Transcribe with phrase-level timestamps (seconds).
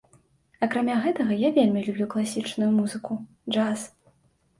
[0.67, 3.19] Акрамя гэтага я вельмі люблю класічную музыку,
[3.53, 3.85] джаз.